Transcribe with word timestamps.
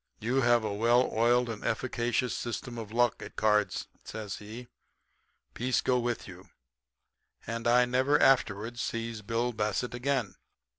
You 0.19 0.41
have 0.41 0.63
a 0.63 0.73
well 0.73 1.11
oiled 1.13 1.47
and 1.47 1.63
efficacious 1.63 2.35
system 2.35 2.79
of 2.79 2.91
luck 2.91 3.21
at 3.21 3.35
cards,' 3.35 3.87
says 4.03 4.37
he. 4.37 4.67
'Peace 5.53 5.79
go 5.81 5.99
with 5.99 6.27
you.' 6.27 6.49
And 7.45 7.67
I 7.67 7.85
never 7.85 8.19
afterward 8.19 8.79
sees 8.79 9.21
Bill 9.21 9.53
Bassett 9.53 9.93
again." 9.93 10.33